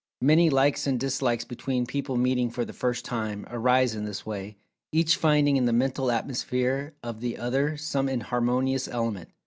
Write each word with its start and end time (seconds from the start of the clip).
Many 0.23 0.49
likes 0.49 0.87
and 0.87 0.99
dislikes 0.99 1.45
between 1.45 1.85
people 1.85 2.17
meeting 2.17 2.49
for 2.49 2.65
the 2.65 2.73
first 2.73 3.05
time, 3.05 3.45
arise 3.51 3.93
in 3.93 4.03
this 4.03 4.25
way, 4.25 4.57
each 4.91 5.15
finding 5.15 5.57
in 5.57 5.65
the 5.65 5.73
mental 5.73 6.09
atmosphere 6.09 6.95
of 7.03 7.21
the 7.21 7.37
other, 7.37 7.77
some 7.77 8.09
inharmonious 8.09 8.87
element. 8.87 9.29